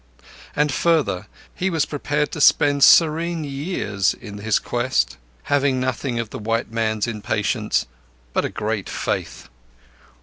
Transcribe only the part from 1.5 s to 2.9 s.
he was prepared to spend